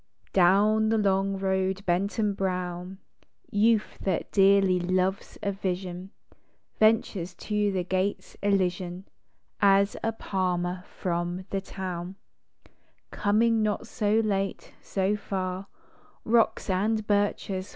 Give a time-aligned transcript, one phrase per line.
[0.33, 2.97] DOWN the long road bent and brown,
[3.51, 6.09] Youth, that dearly loves a vision,
[6.79, 9.05] Ventures to the gates Elysian,
[9.61, 12.15] As a palmer from the town,
[13.11, 15.67] Coming not so late, so far,
[16.25, 17.69] Rocks and birches!